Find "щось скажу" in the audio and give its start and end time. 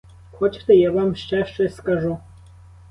1.45-2.17